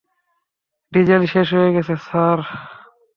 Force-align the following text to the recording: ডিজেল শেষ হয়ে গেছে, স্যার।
ডিজেল 0.93 1.21
শেষ 1.33 1.47
হয়ে 1.57 1.73
গেছে, 1.75 1.93
স্যার। 2.05 2.39